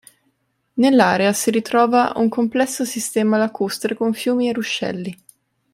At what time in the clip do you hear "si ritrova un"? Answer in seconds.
1.31-2.27